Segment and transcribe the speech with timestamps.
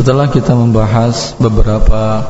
[0.00, 2.24] Setelah kita membahas beberapa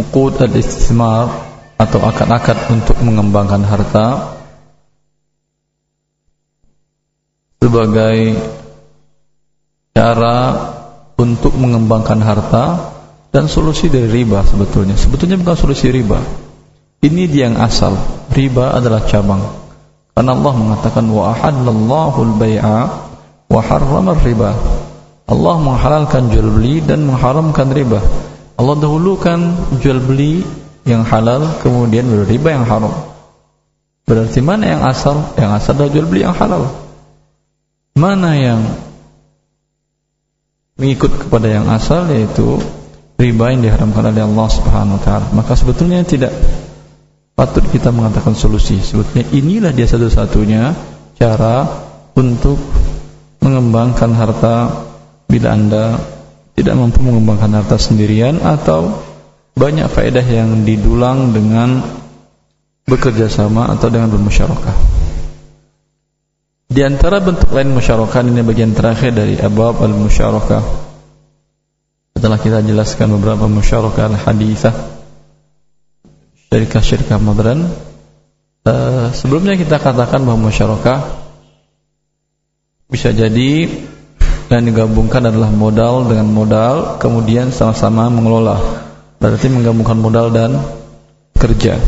[0.00, 1.28] ukud al-istismar
[1.76, 4.32] atau akad-akad untuk mengembangkan harta
[7.60, 8.40] sebagai
[9.92, 10.38] cara
[11.20, 12.96] untuk mengembangkan harta
[13.28, 14.96] dan solusi dari riba sebetulnya.
[14.96, 16.24] Sebetulnya bukan solusi riba.
[17.04, 17.92] Ini dia yang asal.
[18.32, 19.44] Riba adalah cabang.
[20.16, 22.80] Karena Allah mengatakan wa ahallallahu al-bai'a
[23.52, 24.75] wa harrama riba
[25.26, 27.98] Allah menghalalkan jual beli dan mengharamkan riba.
[28.56, 29.38] Allah dahulukan
[29.82, 30.46] jual beli
[30.86, 32.94] yang halal kemudian riba yang haram.
[34.06, 35.18] Berarti mana yang asal?
[35.34, 36.70] Yang asal adalah jual beli yang halal.
[37.98, 38.62] Mana yang
[40.78, 42.62] mengikut kepada yang asal yaitu
[43.18, 45.26] riba yang diharamkan oleh Allah Subhanahu wa taala.
[45.34, 46.30] Maka sebetulnya tidak
[47.34, 48.78] patut kita mengatakan solusi.
[48.78, 50.70] Sebetulnya inilah dia satu-satunya
[51.18, 51.66] cara
[52.14, 52.62] untuk
[53.42, 54.85] mengembangkan harta
[55.26, 56.00] bila anda
[56.56, 59.04] tidak mampu mengembangkan harta sendirian atau
[59.56, 61.84] banyak faedah yang didulang dengan
[62.86, 64.76] bekerja sama atau dengan bermusyarakah.
[66.66, 70.64] Di antara bentuk lain musyarakah ini bagian terakhir dari abab al-musyarakah.
[72.16, 74.96] Setelah kita jelaskan beberapa musyarakah al-hadithah
[76.56, 77.68] syirkah-syirkah modern
[78.64, 81.04] uh, sebelumnya kita katakan bahwa musyarakah
[82.86, 83.66] bisa jadi
[84.46, 88.58] dan digabungkan adalah modal dengan modal kemudian sama-sama mengelola.
[89.18, 90.56] Berarti menggabungkan modal dan
[91.34, 91.78] kerja.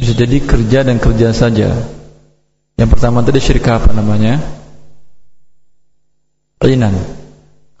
[0.00, 1.70] Bisa jadi kerja dan kerja saja.
[2.74, 4.40] Yang pertama tadi syirkah apa namanya?
[6.60, 7.20] Rinan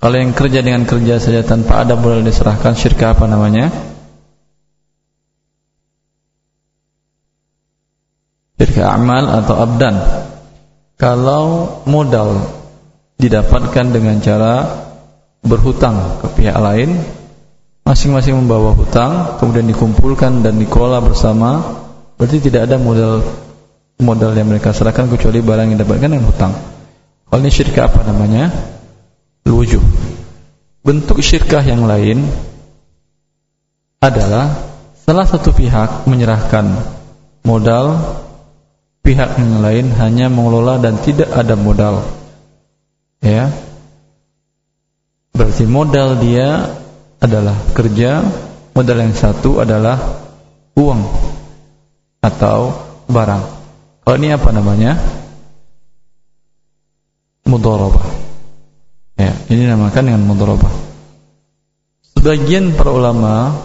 [0.00, 3.68] kalau yang kerja dengan kerja saja tanpa ada modal diserahkan syirkah apa namanya?
[8.56, 9.96] Syirkah amal atau abdan.
[10.96, 11.44] Kalau
[11.84, 12.59] modal
[13.20, 14.64] didapatkan dengan cara
[15.44, 16.96] berhutang ke pihak lain
[17.84, 21.60] masing-masing membawa hutang kemudian dikumpulkan dan dikelola bersama.
[22.16, 23.24] Berarti tidak ada modal
[24.00, 26.52] modal yang mereka serahkan kecuali barang yang didapatkan dengan hutang.
[27.30, 28.52] Ini syirkah apa namanya?
[29.48, 29.80] Lujuh
[30.80, 32.24] bentuk syirkah yang lain
[34.00, 34.48] adalah
[34.96, 36.72] salah satu pihak menyerahkan
[37.44, 38.00] modal
[39.04, 42.19] pihak yang lain hanya mengelola dan tidak ada modal
[43.24, 43.48] ya.
[45.30, 46.68] Berarti modal dia
[47.20, 48.24] adalah kerja
[48.74, 50.00] modal yang satu adalah
[50.76, 51.00] uang
[52.24, 52.72] atau
[53.08, 53.42] barang.
[54.04, 54.96] Kalau ini apa namanya?
[57.44, 58.06] Mudharabah.
[59.20, 60.72] Ya ini namakan dengan mudharabah.
[62.16, 63.56] Sebagian para ulama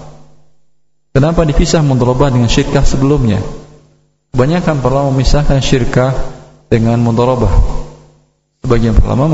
[1.11, 3.39] kenapa dipisah mudharabah dengan syirkah sebelumnya?
[4.35, 6.11] Kebanyakan para ulama memisahkan syirkah
[6.67, 7.84] dengan mudharabah
[8.65, 9.29] Sebagian ulama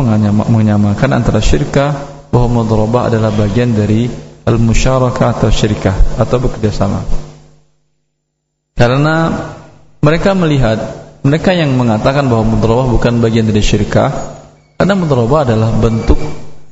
[0.52, 1.96] menyamakan antara syirkah
[2.36, 4.12] bahwa mudharabah adalah bagian dari
[4.44, 7.00] al-musyarakah atau syirkah atau bekerjasama.
[8.76, 9.32] Karena
[10.04, 10.84] mereka melihat
[11.24, 14.12] mereka yang mengatakan bahwa mudharabah bukan bagian dari syirkah
[14.76, 16.20] karena mudharabah adalah bentuk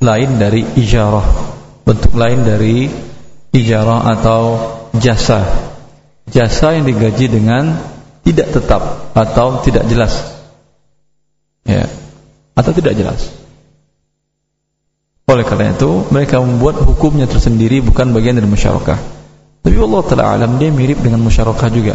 [0.04, 1.24] lain dari ijarah,
[1.88, 2.92] bentuk lain dari
[3.56, 4.42] ijarah atau
[5.00, 5.48] jasa.
[6.28, 7.72] Jasa yang digaji dengan
[8.20, 10.12] tidak tetap atau tidak jelas.
[11.64, 11.99] Ya
[12.60, 13.32] atau tidak jelas.
[15.30, 18.98] Oleh karena itu, mereka membuat hukumnya tersendiri bukan bagian dari musyarakah.
[19.64, 21.94] Tapi Allah Taala alam dia mirip dengan musyarakah juga.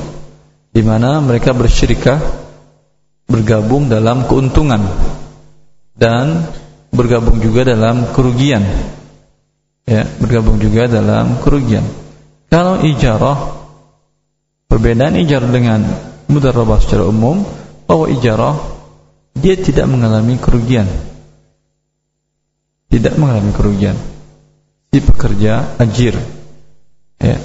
[0.74, 2.20] Di mana mereka bersyirikah
[3.30, 4.81] bergabung dalam keuntungan
[5.98, 6.48] dan
[6.96, 8.64] bergabung juga dalam kerugian.
[9.86, 11.86] Ya, bergabung juga dalam kerugian.
[12.50, 13.68] Kalau ijarah
[14.72, 15.84] perbedaan ijarah dengan
[16.31, 17.46] mudarabah secara umum
[17.86, 18.75] bahwa ijarah
[19.35, 20.88] dia tidak mengalami kerugian.
[22.88, 23.97] Tidak mengalami kerugian.
[24.96, 26.16] Si pekerja ajir.
[27.19, 27.38] Ya.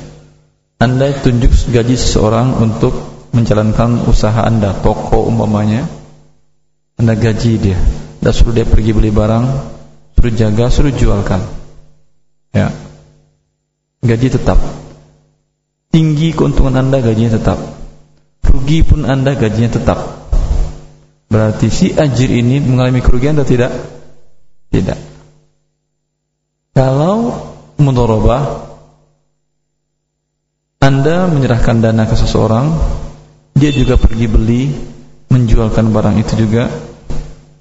[0.78, 2.94] Anda tunjuk gaji seseorang untuk
[3.34, 5.84] menjalankan usaha Anda, toko umpamanya.
[6.96, 7.78] Anda gaji dia.
[8.22, 9.44] Anda suruh dia pergi beli barang,
[10.14, 11.42] suruh jaga, suruh jualkan.
[12.54, 12.70] Ya.
[14.00, 14.62] Gaji tetap.
[15.91, 17.59] Tinggi keuntungan Anda gajinya tetap.
[18.47, 20.19] Rugi pun Anda gajinya tetap
[21.30, 23.71] Berarti si ajir ini mengalami kerugian atau tidak?
[24.74, 24.98] Tidak.
[26.74, 27.47] Kalau
[27.78, 28.66] mudharabah
[30.82, 32.74] Anda menyerahkan dana ke seseorang,
[33.54, 34.74] dia juga pergi beli,
[35.30, 36.66] menjualkan barang itu juga,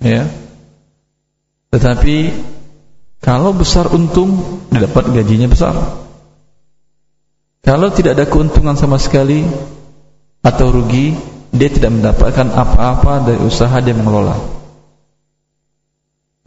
[0.02, 0.26] ya.
[1.70, 2.18] Tetapi
[3.20, 5.76] kalau besar untung, dapat gajinya besar.
[7.60, 9.44] Kalau tidak ada keuntungan sama sekali
[10.40, 11.14] atau rugi,
[11.50, 14.38] dia tidak mendapatkan apa-apa dari usaha dia mengelola.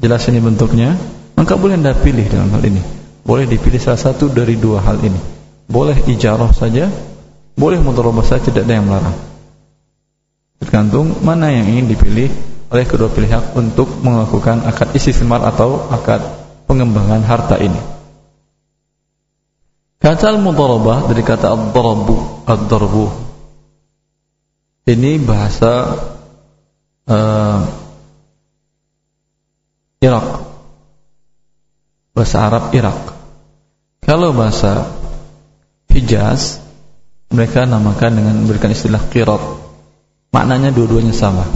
[0.03, 0.99] Jelas ini bentuknya.
[1.33, 2.83] maka boleh Anda pilih dalam hal ini.
[3.27, 5.19] Boleh dipilih salah satu dari dua hal ini.
[5.67, 6.87] Boleh ijarah saja,
[7.59, 9.17] boleh mudharabah saja tidak ada yang melarang.
[10.63, 12.31] Tergantung mana yang ingin dipilih
[12.71, 16.23] oleh kedua pihak untuk melakukan akad istismar atau akad
[16.71, 17.79] pengembangan harta ini.
[20.03, 23.22] Kata al-mudharabah dari kata ad-darbu, ad-darbu.
[24.83, 25.95] Ini bahasa
[27.07, 27.61] uh,
[30.03, 30.27] Irak.
[32.11, 33.15] Bahasa Arab Irak.
[34.03, 34.91] Kalau bahasa
[35.87, 36.59] Hijaz
[37.31, 39.41] mereka namakan dengan memberikan istilah qirat.
[40.35, 41.47] Maknanya dua-duanya sama.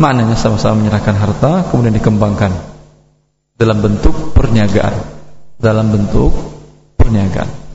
[0.00, 2.52] Maknanya sama-sama menyerahkan harta kemudian dikembangkan
[3.60, 4.96] dalam bentuk perniagaan.
[5.60, 6.32] Dalam bentuk
[6.96, 7.65] perniagaan.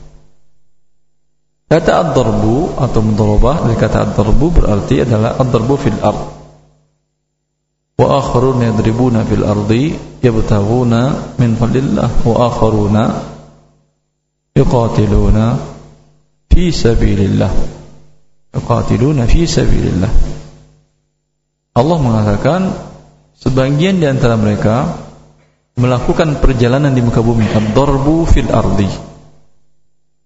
[1.72, 6.20] Kata ad-darbu atau mudharabah dari kata ad-darbu berarti adalah ad-darbu fil ard.
[7.96, 12.28] Wa akharuna yadribuna fil ardi yabtaghuna min fadlillah.
[12.28, 13.02] Wa akharuna
[14.52, 15.44] yuqatiluna
[16.52, 17.52] fi sabilillah.
[18.52, 20.12] Yuqatiluna fi sabilillah.
[21.72, 22.68] Allah mengatakan
[23.40, 24.92] sebagian di antara mereka
[25.80, 27.48] melakukan perjalanan di muka bumi.
[27.48, 28.92] Ad-darbu fil ardi.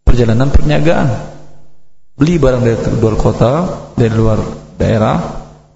[0.03, 1.36] Perjalanan perniagaan
[2.17, 3.53] beli barang dari luar kota
[3.93, 4.41] dari luar
[4.81, 5.17] daerah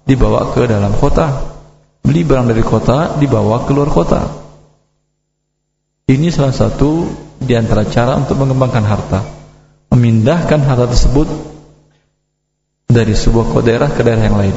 [0.05, 1.53] dibawa ke dalam kota.
[2.01, 4.25] Beli barang dari kota dibawa keluar kota.
[6.09, 7.07] Ini salah satu
[7.37, 9.21] di antara cara untuk mengembangkan harta.
[9.93, 11.29] Memindahkan harta tersebut
[12.89, 14.55] dari sebuah daerah ke daerah yang lain.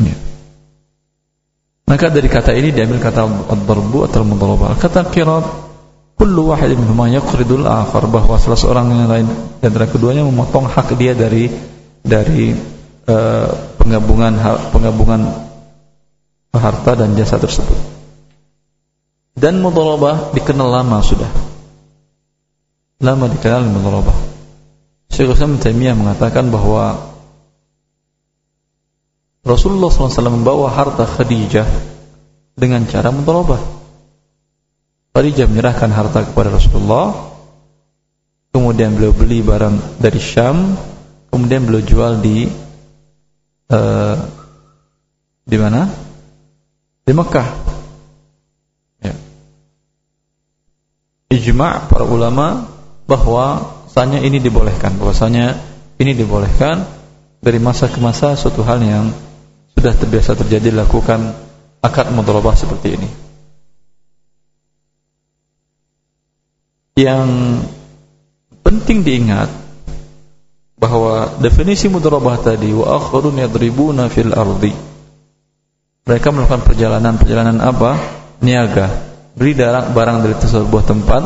[0.00, 0.16] Ya.
[1.84, 5.71] maka dari kata ini diambil kata ad-darbu atau mudharabah kata qirat
[6.22, 9.26] kullu wahid minhuma yaqridul akhar bahwa salah seorang yang lain
[9.58, 11.50] di antara keduanya memotong hak dia dari
[11.98, 12.54] dari
[13.10, 13.50] uh,
[13.82, 14.38] penggabungan
[14.70, 15.18] penggabungan
[16.54, 17.74] harta dan jasa tersebut.
[19.34, 21.26] Dan mudharabah dikenal lama sudah.
[23.02, 24.14] Lama dikenal mudharabah.
[25.10, 27.02] Syekh Islam Taimiyah mengatakan bahwa
[29.42, 31.66] Rasulullah SAW membawa harta Khadijah
[32.54, 33.81] dengan cara mudharabah.
[35.12, 37.12] Khadijah menyerahkan harta kepada Rasulullah,
[38.48, 40.72] kemudian beliau beli barang dari Syam,
[41.28, 42.48] kemudian beliau jual di
[43.68, 44.16] uh,
[45.44, 45.84] di mana?
[47.02, 47.48] di Mekah.
[49.02, 49.14] Ya.
[51.34, 52.70] Ijma' para ulama
[53.04, 55.58] bahwa sanya ini dibolehkan, bahwasanya
[55.98, 56.86] ini dibolehkan
[57.42, 59.10] dari masa ke masa suatu hal yang
[59.74, 61.34] sudah terbiasa terjadi lakukan
[61.82, 63.21] akad mudharabah seperti ini.
[66.98, 67.28] Yang
[68.60, 69.48] penting diingat
[70.76, 74.92] bahwa definisi mudharabah tadi wa akharun yadribuna fil ardi
[76.02, 77.94] mereka melakukan perjalanan-perjalanan apa?
[78.42, 78.90] Niaga.
[79.38, 81.22] Beli barang dari sebuah tempat,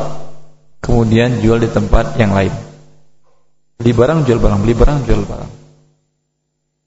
[0.84, 2.52] kemudian jual di tempat yang lain.
[3.80, 5.50] Beli barang, jual barang, beli barang, jual barang.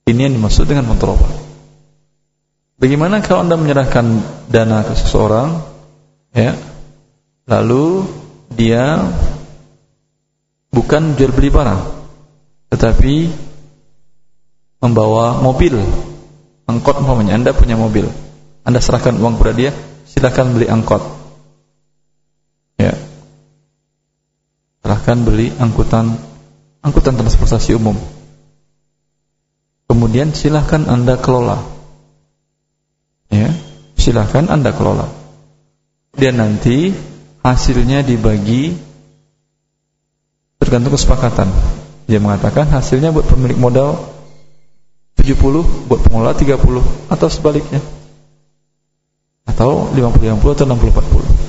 [0.06, 1.18] Ini yang dimaksud dengan kontrol.
[2.78, 4.06] Bagaimana kalau Anda menyerahkan
[4.48, 5.60] dana ke seseorang,
[6.32, 6.54] ya,
[7.50, 8.06] lalu
[8.50, 8.98] dia
[10.74, 11.80] bukan jual beli barang,
[12.74, 13.14] tetapi
[14.82, 15.78] membawa mobil
[16.66, 17.36] angkot umpamanya.
[17.36, 18.06] Anda punya mobil
[18.66, 19.70] Anda serahkan uang kepada dia
[20.06, 21.02] silakan beli angkot.
[22.80, 22.96] Ya.
[24.80, 26.16] Serahkan beli angkutan
[26.80, 27.96] angkutan transportasi umum.
[29.90, 31.58] Kemudian silahkan Anda kelola.
[33.30, 33.52] Ya
[34.00, 35.06] silahkan Anda kelola.
[36.16, 36.90] Dan nanti
[37.44, 38.76] hasilnya dibagi
[40.60, 41.48] tergantung kesepakatan.
[42.10, 43.96] Dia mengatakan hasilnya buat pemilik modal
[45.20, 46.56] 70 buat pengelola 30
[47.12, 47.80] atau sebaliknya.
[49.46, 51.40] Atau 50 50 atau 60 40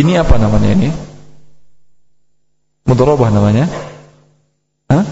[0.00, 0.88] ini apa namanya ini?
[2.88, 3.66] Mudharabah namanya.
[4.88, 5.04] Hah?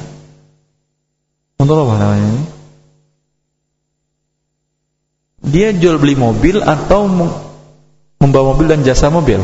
[1.61, 2.45] mudharabah namanya ini.
[5.49, 7.05] Dia jual beli mobil atau
[8.19, 9.41] membawa mobil dan jasa mobil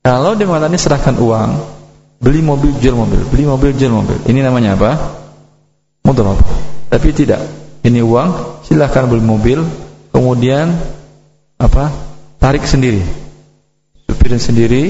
[0.00, 1.50] kalau dia mengatakan serahkan uang
[2.20, 5.20] beli mobil jual mobil beli mobil jual mobil ini namanya apa
[6.10, 6.48] mudharabah.
[6.90, 7.40] Tapi tidak.
[7.80, 9.62] Ini uang, silahkan beli mobil,
[10.12, 10.74] kemudian
[11.56, 11.88] apa?
[12.42, 13.00] Tarik sendiri.
[14.10, 14.84] Supirin sendiri,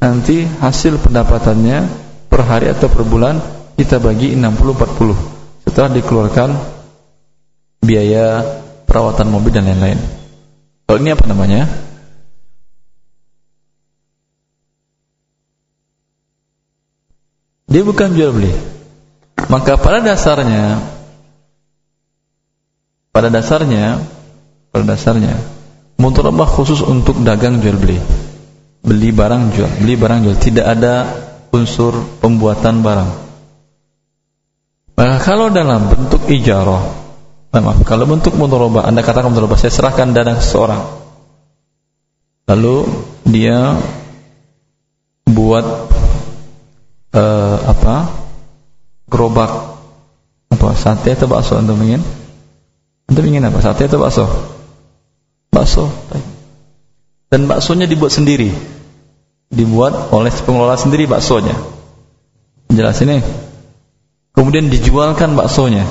[0.00, 1.84] nanti hasil pendapatannya
[2.30, 3.42] per hari atau per bulan
[3.76, 5.68] kita bagi 60 40.
[5.68, 6.50] Setelah dikeluarkan
[7.84, 8.46] biaya
[8.88, 10.00] perawatan mobil dan lain-lain.
[10.88, 11.68] Kalau ini apa namanya?
[17.70, 18.50] Dia bukan jual beli.
[19.46, 20.82] Maka pada dasarnya
[23.14, 23.98] pada dasarnya
[24.70, 25.34] pada dasarnya
[25.98, 27.98] mudharabah khusus untuk dagang jual beli.
[28.82, 30.36] Beli barang jual beli barang jual.
[30.36, 31.06] Tidak ada
[31.54, 33.10] unsur pembuatan barang.
[34.98, 36.98] Maka kalau dalam bentuk ijarah
[37.50, 40.82] maaf kalau bentuk mudharabah anda katakan mudharabah saya serahkan dana seseorang.
[42.46, 42.86] Lalu
[43.26, 43.78] dia
[45.26, 45.89] buat
[47.14, 47.94] uh, apa?
[49.10, 49.50] Gerobak.
[50.50, 50.74] Apa?
[50.74, 52.02] Sate atau bakso anda ingin?
[53.10, 53.58] Anda ingin apa?
[53.62, 54.26] Sate atau bakso?
[55.50, 55.90] Bakso.
[57.30, 58.50] Dan baksonya dibuat sendiri.
[59.50, 61.54] Dibuat oleh pengelola sendiri baksonya.
[62.70, 63.18] Jelas ini?
[64.34, 65.86] Kemudian dijualkan baksonya.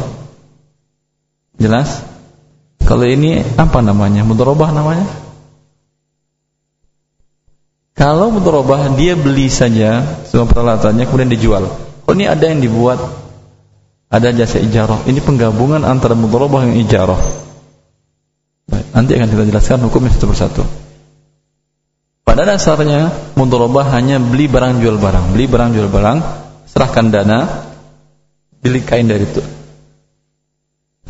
[1.59, 2.03] Jelas?
[2.87, 4.23] Kalau ini apa namanya?
[4.23, 5.28] Mudharabah namanya
[7.99, 11.67] kalau mudharabah dia beli saja semua peralatannya kemudian dijual.
[11.67, 13.27] Kalau ini ada yang dibuat.
[14.09, 15.05] Ada jasa ijarah.
[15.05, 17.21] Ini penggabungan antara mudharabah dan ijarah.
[18.95, 20.63] Nanti akan kita jelaskan hukumnya satu persatu.
[22.23, 26.17] Pada dasarnya mudharabah hanya beli barang jual barang, beli barang jual barang,
[26.71, 27.39] serahkan dana,
[28.63, 29.59] beli kain dari itu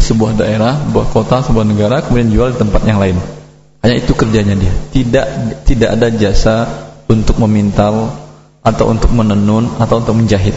[0.09, 3.38] sebuah daerah, sebuah kota, sebuah negara, kemudian jual di tempat yang lain.
[3.79, 4.73] Hanya itu kerjanya dia.
[4.91, 5.27] Tidak
[5.63, 6.67] tidak ada jasa
[7.07, 8.11] untuk memintal
[8.59, 10.55] atau untuk menenun atau untuk menjahit.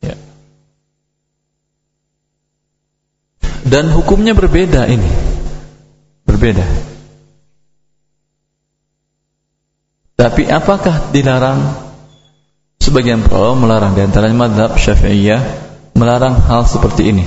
[0.00, 0.16] Ya.
[3.68, 5.10] Dan hukumnya berbeda ini.
[6.24, 6.64] Berbeda.
[10.16, 11.84] Tapi apakah dilarang?
[12.80, 15.42] Sebagian para melarang di antaranya madhab Syafi'iyah
[15.96, 17.24] melarang hal seperti ini.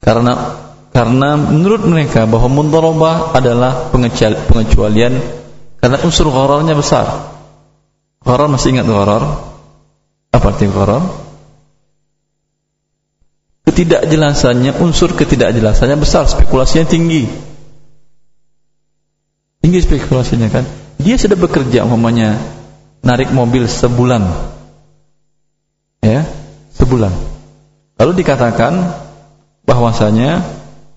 [0.00, 0.63] Karena
[0.94, 5.18] karena menurut mereka bahwa mundharabah adalah pengecualian
[5.82, 7.34] karena unsur ghararnya besar.
[8.24, 9.22] Gharar masih ingat gharar?
[10.32, 11.02] Apa arti gharar?
[13.68, 17.26] Ketidakjelasannya, unsur ketidakjelasannya besar, spekulasinya tinggi.
[19.60, 20.64] Tinggi spekulasinya kan?
[21.00, 22.38] dia sudah bekerja umpamanya
[23.02, 24.22] narik mobil sebulan
[26.04, 26.22] ya
[26.78, 27.10] sebulan
[27.98, 28.94] lalu dikatakan
[29.66, 30.44] bahwasanya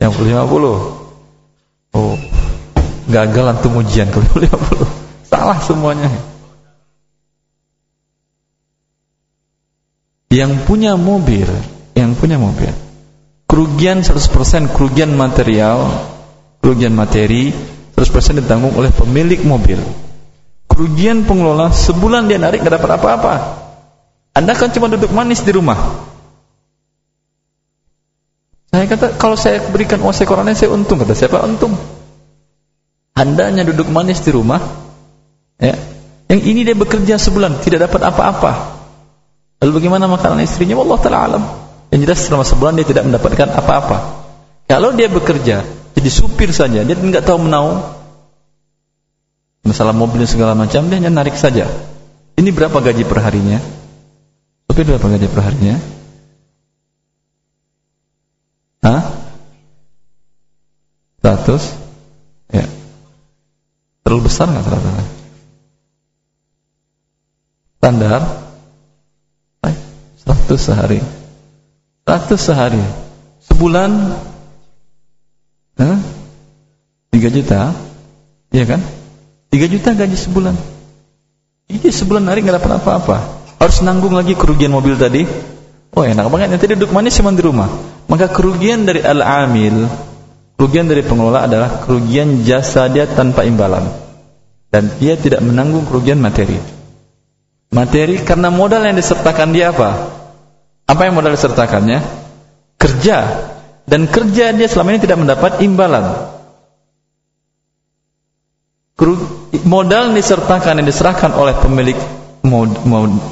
[0.00, 0.96] 50-50
[1.90, 2.29] Oh
[3.10, 6.10] Gagal antum ujian kalau 50 Salah semuanya
[10.30, 11.50] Yang punya mobil
[11.98, 12.70] Yang punya mobil
[13.50, 15.90] Kerugian 100% kerugian material
[16.62, 17.50] Kerugian materi
[17.98, 19.82] 100% ditanggung oleh pemilik mobil
[20.70, 23.60] Kerugian pengelola Sebulan dia narik gak dapat apa-apa
[24.30, 25.76] anda kan cuma duduk manis di rumah.
[28.70, 31.02] Saya kata, kalau saya berikan uang sekorannya saya untung.
[31.02, 31.74] Kata siapa untung?
[33.20, 34.64] Anda hanya duduk manis di rumah.
[35.60, 35.76] Ya.
[36.32, 38.52] Yang ini dia bekerja sebulan, tidak dapat apa-apa.
[39.60, 40.80] Lalu bagaimana makanan istrinya?
[40.80, 41.42] Allah Ta'ala alam.
[41.92, 43.98] Yang jelas selama sebulan dia tidak mendapatkan apa-apa.
[44.64, 47.98] Kalau dia bekerja, jadi supir saja, dia tidak tahu menau.
[49.68, 51.68] Masalah mobil segala macam, dia hanya narik saja.
[52.40, 53.60] Ini berapa gaji perharinya?
[54.70, 55.76] Tapi berapa gaji per harinya?
[58.80, 59.02] Hah?
[61.20, 62.56] 100?
[62.56, 62.64] Ya.
[64.04, 65.04] Terlalu besar nggak ternyata?
[67.80, 68.20] Standar?
[69.64, 71.00] 100 sehari.
[72.04, 72.82] 100 sehari.
[73.46, 73.90] Sebulan?
[75.80, 75.98] Hah?
[77.14, 77.72] 3 juta?
[78.50, 78.80] Iya kan?
[79.50, 80.54] 3 juta gaji sebulan.
[81.70, 85.28] Iya sebulan hari nggak dapat apa-apa harus nanggung lagi kerugian mobil tadi
[85.92, 87.68] oh enak banget nanti duduk manis cuma di rumah
[88.08, 89.84] maka kerugian dari al-amil
[90.60, 93.80] kerugian dari pengelola adalah kerugian jasa dia tanpa imbalan.
[94.68, 96.60] Dan dia tidak menanggung kerugian materi.
[97.72, 100.12] Materi karena modal yang disertakan dia apa?
[100.84, 102.04] Apa yang modal disertakannya?
[102.76, 103.48] Kerja.
[103.88, 106.28] Dan kerja dia selama ini tidak mendapat imbalan.
[109.64, 111.96] Modal disertakan yang diserahkan oleh pemilik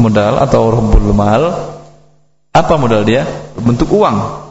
[0.01, 1.77] modal atau robbul mal
[2.57, 3.29] apa modal dia?
[3.61, 4.48] Bentuk uang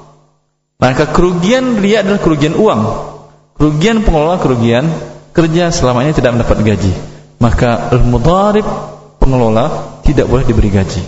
[0.77, 2.81] maka kerugian dia adalah kerugian uang.
[3.57, 4.85] Kerugian pengelola kerugian
[5.33, 6.93] kerja selama ini tidak mendapat gaji.
[7.41, 8.65] Maka al-mudharib
[9.17, 11.03] pengelola tidak boleh diberi gaji.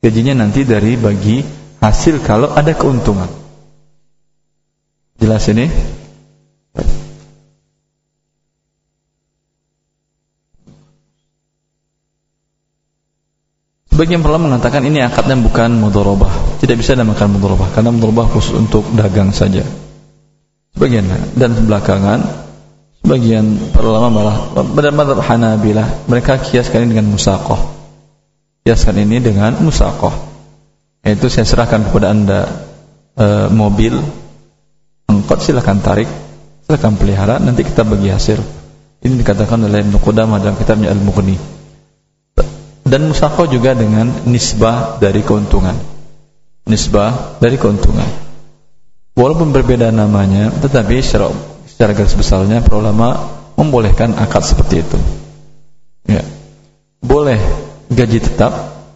[0.00, 1.44] Gajinya nanti dari bagi
[1.80, 3.28] hasil kalau ada keuntungan.
[5.20, 5.68] Jelas ini
[14.00, 16.56] Sebagian ulama mengatakan ini akadnya bukan mudharabah.
[16.56, 19.60] Tidak bisa dinamakan mudharabah karena mudharabah khusus untuk dagang saja.
[20.72, 21.04] Sebagian
[21.36, 22.24] dan belakangan
[23.04, 27.60] sebagian para ulama malah pada madhab Hanabilah mereka kiaskan ini dengan musaqah.
[28.64, 30.16] Kiaskan ini dengan musaqah.
[31.04, 32.48] Yaitu saya serahkan kepada Anda
[33.20, 34.00] e, mobil
[35.12, 36.08] angkot silakan tarik,
[36.64, 38.40] silakan pelihara nanti kita bagi hasil.
[39.04, 41.59] Ini dikatakan oleh Ibnu Qudamah dalam kitabnya Al-Mughni
[42.84, 45.76] dan musaqah juga dengan nisbah dari keuntungan.
[46.66, 48.06] Nisbah dari keuntungan.
[49.14, 51.28] Walaupun berbeda namanya tetapi secara,
[51.66, 53.08] secara garis besarnya para ulama
[53.58, 54.98] membolehkan akad seperti itu.
[56.08, 56.24] Ya.
[57.04, 57.40] Boleh
[57.90, 58.52] gaji tetap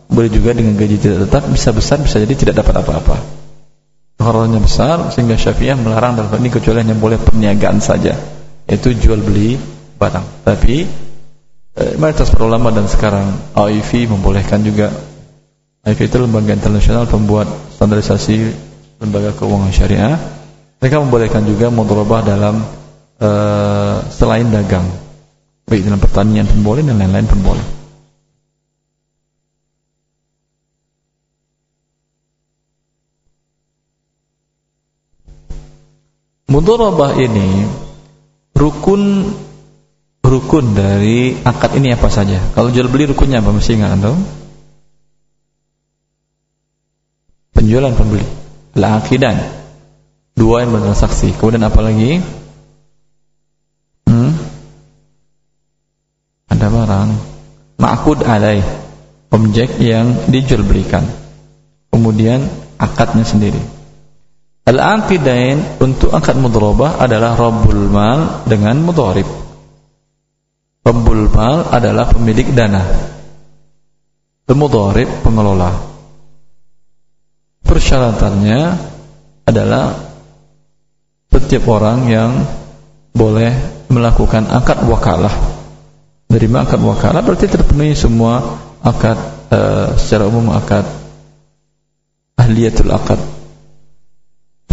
[0.08, 3.16] boleh juga dengan gaji tidak tetap bisa besar bisa jadi tidak dapat apa-apa.
[4.22, 8.16] Harusnya besar sehingga Syafi'iyah melarang dalam ini kecuali hanya boleh perniagaan saja.
[8.64, 9.60] Yaitu jual beli
[10.00, 10.46] barang.
[10.46, 10.88] Tapi
[11.78, 14.90] eh, mayoritas para ulama dan sekarang AIV membolehkan juga.
[15.84, 18.36] AIV itu lembaga internasional pembuat standarisasi
[19.02, 20.16] lembaga keuangan syariah.
[20.80, 22.64] Mereka membolehkan juga mudharabah dalam
[23.20, 24.86] eh, selain dagang.
[25.64, 27.64] Baik dalam pertanian pun boleh dan lain-lain pun boleh
[36.54, 37.66] Mudharabah ini
[38.54, 39.26] rukun
[40.24, 42.40] rukun dari akad ini apa saja?
[42.56, 44.16] Kalau jual beli rukunnya apa mesti ingat atau?
[47.52, 48.24] Penjualan pembeli.
[48.74, 49.36] Al-aqidan.
[50.34, 51.36] Dua yang bertransaksi.
[51.36, 52.18] Kemudian apa lagi?
[54.08, 54.32] Hmm?
[56.50, 57.10] Ada barang.
[57.78, 58.64] Ma'kud alaih.
[59.30, 61.04] Objek yang dijual belikan.
[61.92, 62.42] Kemudian
[62.80, 63.60] akadnya sendiri.
[64.64, 69.43] Al-aqidain untuk akad mudharabah adalah Rabbul mal dengan mudharib.
[70.84, 72.84] Rabbul mal adalah pemilik dana.
[74.44, 75.72] Pemudharib pengelola.
[77.64, 78.60] Persyaratannya
[79.48, 79.96] adalah
[81.32, 82.30] setiap orang yang
[83.16, 83.56] boleh
[83.88, 85.32] melakukan akad wakalah.
[86.28, 89.16] Dari akad wakalah berarti terpenuhi semua akad
[89.48, 90.84] uh, secara umum akad
[92.36, 93.20] ahliyatul akad.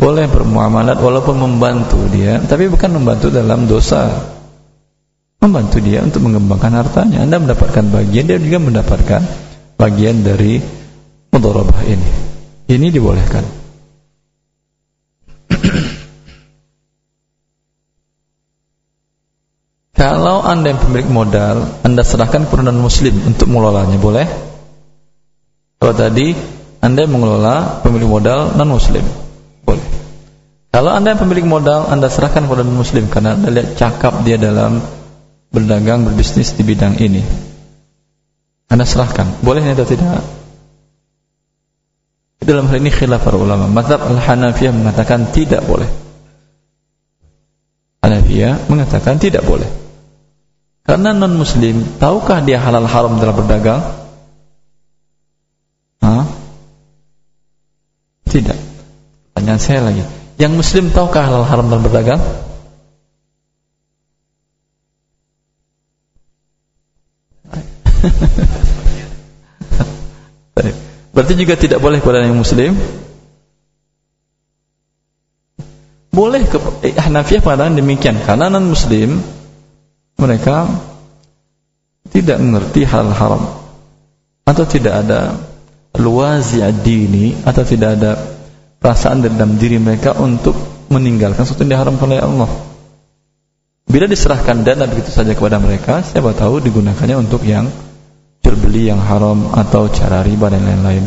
[0.00, 4.08] Boleh bermuamalat walaupun membantu dia, tapi bukan membantu dalam dosa.
[5.44, 7.28] Membantu dia untuk mengembangkan hartanya.
[7.28, 9.20] Anda mendapatkan bagian, dia juga mendapatkan
[9.76, 10.64] bagian dari
[11.30, 12.27] mudharabah ini.
[12.68, 13.48] Ini dibolehkan.
[19.96, 24.28] Kalau Anda yang pemilik modal, Anda serahkan kepada non-muslim untuk mengelolanya, boleh?
[25.80, 26.36] Kalau tadi
[26.84, 29.00] Anda yang mengelola pemilik modal non-muslim,
[29.64, 29.88] boleh.
[30.68, 34.84] Kalau Anda yang pemilik modal, Anda serahkan kepada non-muslim karena Anda lihat cakap dia dalam
[35.48, 37.24] berdagang, berbisnis di bidang ini.
[38.68, 40.37] Anda serahkan, boleh atau tidak?
[42.38, 43.66] Dalam hal ini khilaf para ulama.
[43.66, 45.90] Mazhab Al-Hanafiyah mengatakan tidak boleh.
[48.02, 49.66] Hanafiyah mengatakan tidak boleh.
[50.86, 53.82] Karena non muslim, tahukah dia halal haram dalam berdagang?
[56.00, 56.24] Hah?
[58.24, 58.56] Tidak.
[59.34, 60.00] Pertanyaan saya lagi.
[60.38, 62.22] Yang muslim tahukah halal haram dalam berdagang?
[71.18, 72.78] Berarti juga tidak boleh kepada yang muslim?
[76.14, 78.22] Boleh ke eh, mengatakan demikian.
[78.22, 79.18] Karena non muslim
[80.14, 80.70] mereka
[82.14, 83.50] tidak mengerti hal haram.
[84.46, 85.34] Atau tidak ada
[85.98, 88.14] luazi dini atau tidak ada
[88.78, 90.54] perasaan dalam diri mereka untuk
[90.86, 92.50] meninggalkan sesuatu yang diharamkan oleh Allah.
[93.90, 97.66] Bila diserahkan dana begitu saja kepada mereka, siapa tahu digunakannya untuk yang
[98.48, 101.04] jual beli yang haram atau cara riba dan lain-lain.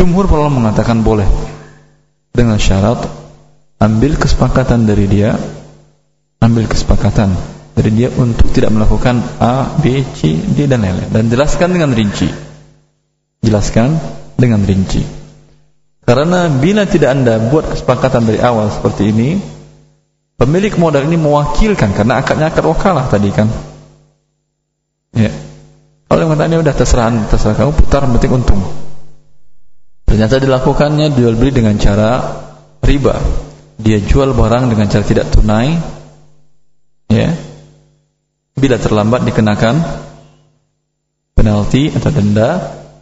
[0.00, 1.28] Jumhur para mengatakan boleh.
[2.32, 3.04] Dengan syarat
[3.76, 5.36] ambil kesepakatan dari dia
[6.40, 7.28] ambil kesepakatan
[7.76, 11.12] dari dia untuk tidak melakukan A, B, C, D dan lain-lain.
[11.12, 12.32] Dan jelaskan dengan rinci.
[13.44, 13.92] Jelaskan
[14.40, 15.04] dengan rinci.
[16.08, 19.36] Karena bila tidak anda buat kesepakatan dari awal seperti ini
[20.40, 23.52] pemilik modal ini mewakilkan karena akadnya akad wakalah tadi kan.
[25.12, 25.43] Ya
[26.08, 28.62] kalau yang mengatakan udah terserah terserah kamu putar penting untung.
[30.04, 32.22] Ternyata dilakukannya jual beli dengan cara
[32.84, 33.18] riba.
[33.80, 35.74] Dia jual barang dengan cara tidak tunai
[37.10, 37.34] ya.
[38.54, 39.74] Bila terlambat dikenakan
[41.34, 42.50] penalti atau denda.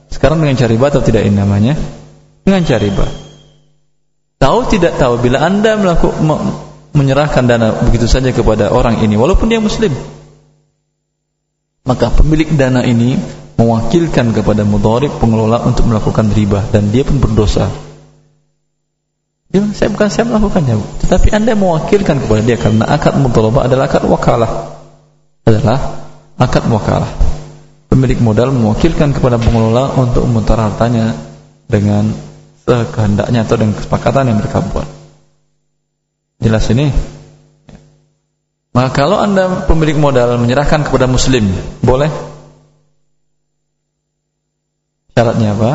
[0.09, 1.75] Sekarang dengan cara riba atau tidak ini namanya?
[2.45, 3.07] Dengan cara riba.
[4.41, 6.19] Tahu tidak tahu bila anda melakukan
[6.93, 9.93] menyerahkan dana begitu saja kepada orang ini walaupun dia muslim
[11.83, 13.19] maka pemilik dana ini
[13.59, 17.71] mewakilkan kepada mudharib pengelola untuk melakukan riba dan dia pun berdosa
[19.53, 24.03] bilang, saya bukan saya melakukannya, tetapi anda mewakilkan kepada dia karena akad mudharabah adalah akad
[24.09, 24.53] wakalah.
[25.45, 25.79] Adalah
[26.41, 27.13] akad wakalah.
[27.93, 31.13] Pemilik modal mewakilkan kepada pengelola untuk memutar hartanya
[31.69, 32.09] dengan
[32.65, 34.89] kehendaknya atau dengan kesepakatan yang mereka buat.
[36.41, 36.89] Jelas ini?
[38.73, 41.45] Maka kalau anda pemilik modal menyerahkan kepada muslim,
[41.85, 42.09] boleh?
[45.13, 45.71] Syaratnya apa?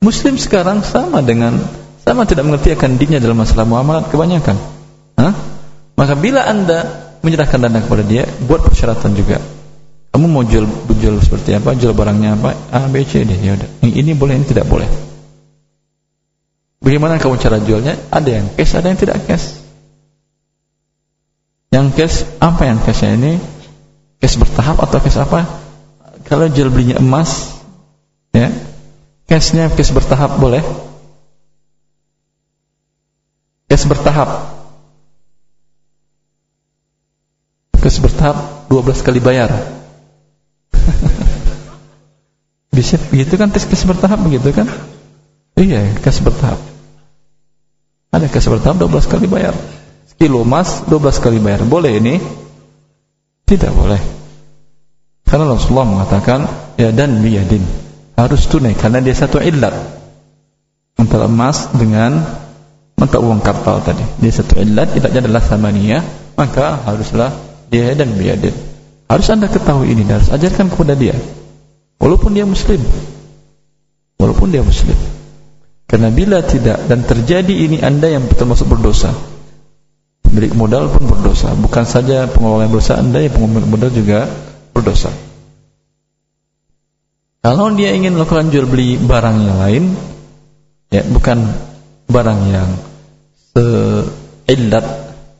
[0.00, 1.60] Muslim sekarang sama dengan
[2.00, 4.56] sama tidak mengerti akan dinnya dalam masalah muamalat kebanyakan.
[5.20, 5.36] Hah?
[6.00, 9.36] Maka bila anda menyerahkan dana kepada dia, buat persyaratan juga.
[10.14, 10.64] Kamu mau jual
[10.96, 13.68] jual seperti apa, jual barangnya apa, A, B, C, D, ya udah.
[13.84, 14.88] Yang ini boleh, ini tidak boleh.
[16.80, 18.00] Bagaimana kamu cara jualnya?
[18.08, 19.57] Ada yang cash, ada yang tidak cash.
[21.68, 23.32] Yang cash apa yang cashnya ini?
[24.18, 25.44] Cash bertahap atau cash apa?
[26.24, 27.56] Kalau jual belinya emas,
[28.32, 28.52] ya,
[29.28, 30.60] cashnya cash bertahap boleh
[33.68, 34.28] Kes bertahap.
[37.78, 39.52] Kes bertahap 12 kali bayar.
[42.74, 44.72] Bisa begitu kan tes kes bertahap begitu kan?
[45.52, 46.56] Iya, kes bertahap.
[48.08, 49.52] Ada kes bertahap 12 kali bayar.
[50.18, 51.62] Kilo emas 12 kali bayar.
[51.62, 52.18] Boleh ini?
[53.46, 54.02] Tidak boleh.
[55.24, 57.62] Karena Rasulullah mengatakan ya dan biyadin.
[58.18, 59.72] Harus tunai karena dia satu illat.
[60.98, 62.18] Antara emas dengan
[62.98, 64.02] mata uang kapal tadi.
[64.18, 66.02] Dia satu ilat ilatnya adalah samaniyah
[66.34, 67.30] maka haruslah
[67.70, 68.68] dia dan biadin
[69.08, 71.16] harus anda ketahui ini harus ajarkan kepada dia.
[71.96, 72.78] Walaupun dia muslim.
[74.20, 74.94] Walaupun dia muslim.
[75.88, 79.08] Karena bila tidak dan terjadi ini anda yang termasuk berdosa
[80.24, 84.28] pemilik modal pun berdosa bukan saja pengelola yang berdosa anda yang pemilik modal juga
[84.74, 85.10] berdosa
[87.42, 89.84] kalau dia ingin melakukan jual beli barang yang lain
[90.88, 91.48] ya bukan
[92.08, 92.68] barang yang
[93.52, 94.86] seillat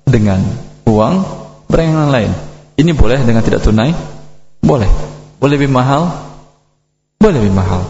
[0.05, 0.41] dengan
[0.85, 1.15] uang
[1.69, 2.33] barang yang lain.
[2.79, 3.93] Ini boleh dengan tidak tunai?
[4.65, 4.89] Boleh.
[5.39, 6.11] Boleh lebih mahal?
[7.21, 7.83] Boleh lebih mahal.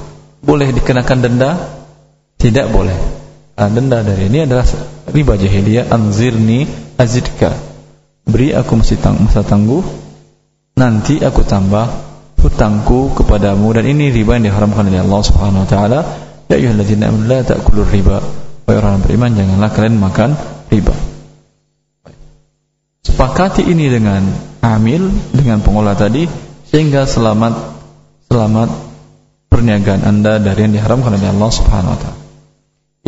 [0.42, 1.51] Boleh dikenakan denda?
[2.38, 3.17] Tidak boleh.
[3.59, 4.62] Denda dari ini adalah
[5.11, 6.62] riba jahiliyah anzirni
[6.94, 7.51] azidka.
[8.23, 9.83] Beri aku masa, tang masa tangguh
[10.79, 11.90] nanti aku tambah
[12.38, 16.01] hutangku kepadamu dan ini riba yang diharamkan oleh Allah Subhanahu wa taala.
[16.47, 18.23] Ya ayyuhalladzina amanu la ta'kulur riba
[18.68, 20.31] Wahai orang beriman janganlah kalian makan
[20.68, 20.92] riba.
[23.01, 24.29] Sepakati ini dengan
[24.61, 26.29] amil dengan pengolah tadi
[26.68, 27.57] sehingga selamat
[28.29, 28.68] selamat
[29.49, 32.17] perniagaan Anda dari yang diharamkan oleh Allah Subhanahu wa taala.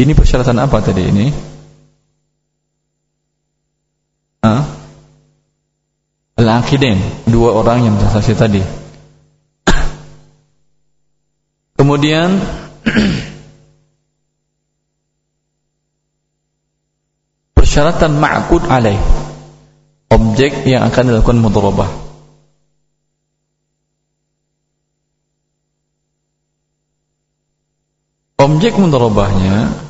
[0.00, 1.28] Ini persyaratan apa tadi ini?
[4.40, 4.64] Ah?
[6.40, 8.64] Al-Aqidain, dua orang yang bersaksi tadi.
[11.76, 12.40] Kemudian
[17.60, 18.96] persyaratan ma'kud alaih
[20.08, 21.92] objek yang akan dilakukan mudharabah
[28.40, 29.89] objek mudharabahnya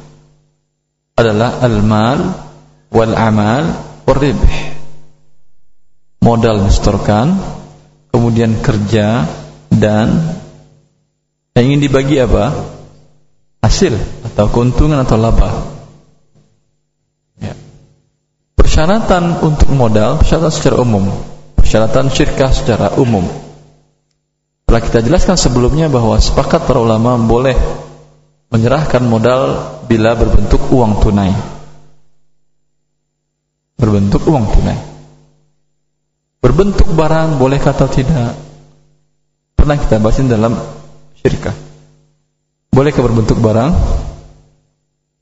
[1.15, 2.19] adalah al-mal
[2.91, 3.65] wal amal
[4.07, 4.43] wal ribh
[6.21, 7.35] modal distorkan
[8.13, 9.25] kemudian kerja
[9.71, 10.39] dan
[11.57, 12.55] yang ingin dibagi apa?
[13.61, 13.93] Hasil
[14.33, 15.51] atau keuntungan atau laba.
[18.57, 21.05] Persyaratan untuk modal, persyaratan secara umum,
[21.59, 23.27] persyaratan syirkah secara umum.
[24.65, 27.59] Telah kita jelaskan sebelumnya bahwa sepakat para ulama boleh
[28.51, 29.43] menyerahkan modal
[29.87, 31.33] bila berbentuk uang tunai.
[33.79, 34.79] Berbentuk uang tunai.
[36.43, 38.37] Berbentuk barang boleh atau tidak?
[39.55, 40.59] Pernah kita bahasin dalam
[41.21, 41.55] syirkah.
[42.75, 43.73] Bolehkah berbentuk barang?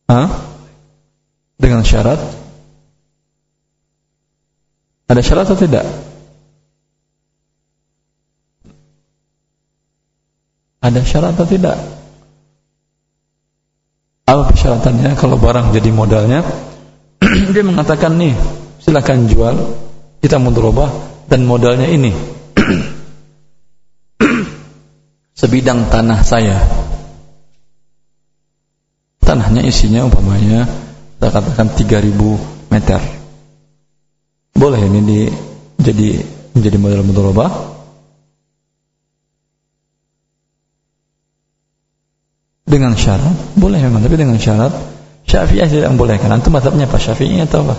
[0.09, 0.29] Hah?
[1.59, 2.21] Dengan syarat
[5.09, 5.89] ada syarat atau tidak?
[10.85, 11.98] Ada syarat atau tidak?
[14.29, 16.45] Apa persyaratannya kalau barang jadi modalnya?
[17.57, 18.37] Dia mengatakan nih,
[18.77, 19.57] silakan jual,
[20.21, 20.93] kita mudharabah
[21.33, 22.13] dan modalnya ini.
[25.41, 26.61] Sebidang tanah saya.
[29.25, 30.69] Tanahnya isinya umpamanya
[31.17, 33.01] kita katakan 3000 meter
[34.59, 35.21] boleh ini di,
[35.79, 36.19] jadi
[36.51, 37.51] menjadi modal mudharabah?
[42.69, 46.33] Dengan syarat, boleh memang, tapi dengan syarat Syafi'iyah tidak membolehkan.
[46.33, 46.97] Antum mazhabnya apa?
[46.97, 47.77] Syafi'i atau apa?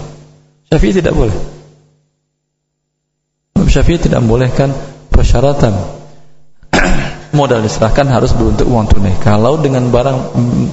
[0.70, 1.34] Syafi'i tidak boleh.
[3.58, 4.70] Syafi'i tidak membolehkan
[5.10, 5.74] persyaratan
[7.38, 9.18] modal diserahkan harus berbentuk uang tunai.
[9.18, 10.18] Kalau dengan barang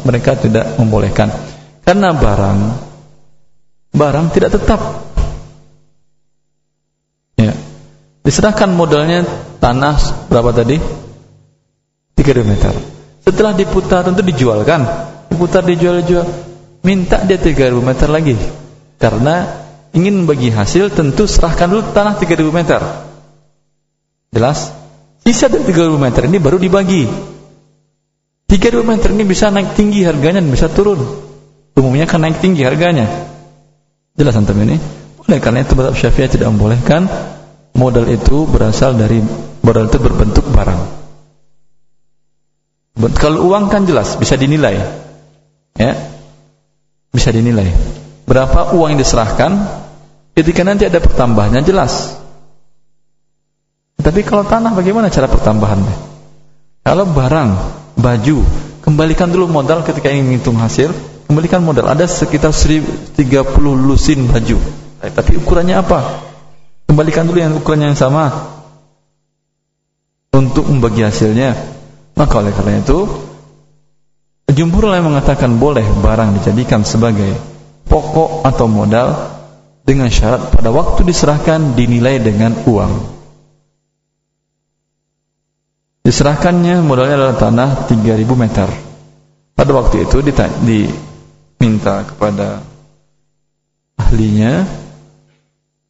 [0.04, 1.32] mereka tidak membolehkan.
[1.80, 2.58] Karena barang
[3.96, 4.80] barang tidak tetap
[8.26, 9.22] Diserahkan modalnya
[9.62, 10.82] tanah berapa tadi?
[12.18, 12.95] 3 meter.
[13.26, 14.86] Setelah diputar tentu dijual kan?
[15.26, 16.22] Diputar dijual-jual.
[16.86, 18.38] Minta dia 3000 meter lagi.
[19.02, 19.50] Karena
[19.90, 22.80] ingin bagi hasil tentu serahkan dulu tanah 3000 meter.
[24.30, 24.70] Jelas?
[25.26, 27.02] Sisa dari 3000 meter ini baru dibagi.
[28.46, 31.02] 3000 meter ini bisa naik tinggi harganya dan bisa turun.
[31.74, 33.10] Umumnya kan naik tinggi harganya.
[34.14, 34.78] Jelas antum ini?
[35.26, 37.10] Oleh karena itu Bapak Syafi'i tidak membolehkan
[37.74, 39.18] modal itu berasal dari
[39.66, 41.05] modal itu berbentuk barang.
[42.96, 44.80] Kalau uang kan jelas bisa dinilai,
[45.76, 45.92] ya
[47.12, 47.68] bisa dinilai.
[48.24, 49.52] Berapa uang yang diserahkan,
[50.32, 52.16] ketika nanti ada pertambahannya jelas.
[54.00, 55.96] Tapi kalau tanah bagaimana cara pertambahannya?
[56.86, 57.50] Kalau barang,
[58.00, 58.38] baju,
[58.80, 60.94] kembalikan dulu modal ketika ingin menghitung hasil,
[61.28, 61.90] kembalikan modal.
[61.90, 63.18] Ada sekitar 30
[63.76, 64.56] lusin baju.
[65.02, 66.00] Tapi ukurannya apa?
[66.86, 68.30] Kembalikan dulu yang ukuran yang sama
[70.32, 71.75] untuk membagi hasilnya.
[72.16, 73.04] Maka oleh karena itu,
[74.48, 77.36] jumhur yang mengatakan boleh barang dijadikan sebagai
[77.84, 79.08] pokok atau modal
[79.84, 83.14] dengan syarat pada waktu diserahkan dinilai dengan uang.
[86.08, 88.68] Diserahkannya modalnya adalah tanah 3000 meter.
[89.56, 92.64] Pada waktu itu diminta kepada
[94.00, 94.64] ahlinya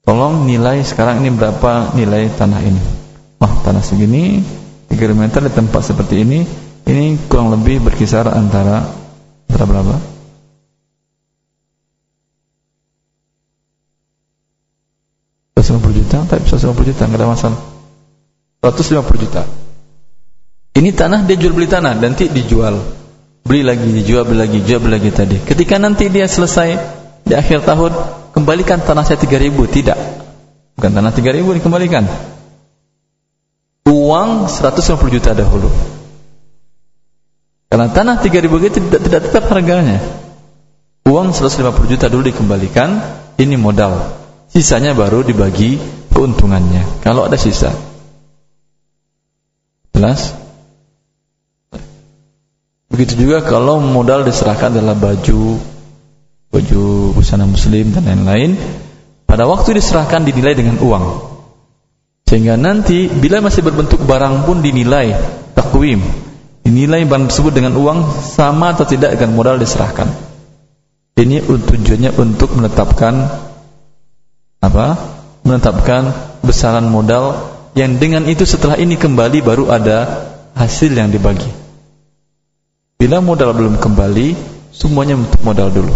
[0.07, 2.79] Tolong nilai sekarang ini berapa nilai tanah ini.
[3.43, 4.39] Wah, tanah segini
[4.91, 6.41] 3 meter di tempat seperti ini,
[6.87, 8.87] ini kurang lebih berkisar antara
[9.51, 9.97] berapa berapa?
[15.97, 17.59] juta, tapi 150 juta, nggak ada masalah.
[18.63, 19.43] 150 juta.
[20.77, 22.79] Ini tanah dia jual beli tanah, nanti dijual.
[23.43, 25.37] Beli lagi, dijual, beli lagi, jual beli lagi tadi.
[25.43, 26.69] Ketika nanti dia selesai
[27.27, 27.93] di akhir tahun,
[28.37, 29.99] kembalikan tanah saya 3000 tidak
[30.77, 32.05] bukan tanah 3000 dikembalikan
[33.87, 35.71] uang 150 juta dahulu.
[37.71, 40.03] Karena tanah 3000 itu tidak, tidak tetap harganya.
[41.07, 42.99] Uang 150 juta dulu dikembalikan
[43.39, 44.19] ini modal.
[44.51, 45.79] Sisanya baru dibagi
[46.11, 47.03] keuntungannya.
[47.03, 47.71] Kalau ada sisa.
[49.95, 50.35] Jelas?
[52.91, 55.59] Begitu juga kalau modal diserahkan adalah baju
[56.51, 58.57] baju busana muslim dan lain-lain.
[59.27, 61.36] Pada waktu diserahkan dinilai dengan uang
[62.27, 65.15] sehingga nanti bila masih berbentuk barang pun dinilai
[65.55, 66.03] takwim.
[66.67, 70.11] Dinilai barang tersebut dengan uang sama atau tidak dengan modal diserahkan.
[71.15, 73.15] Ini tujuannya untuk menetapkan
[74.59, 74.87] apa?
[75.47, 76.11] Menetapkan
[76.43, 77.39] besaran modal
[77.79, 80.27] yang dengan itu setelah ini kembali baru ada
[80.59, 81.49] hasil yang dibagi.
[82.99, 84.35] Bila modal belum kembali
[84.75, 85.95] semuanya untuk modal dulu.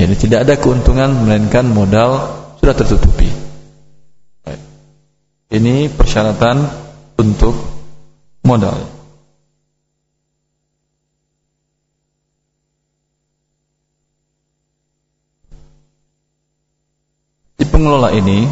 [0.00, 3.43] Jadi tidak ada keuntungan melainkan modal sudah tertutupi.
[5.52, 6.56] Ini persyaratan
[7.20, 7.52] untuk
[8.44, 8.76] modal.
[17.54, 18.48] Di pengelola ini,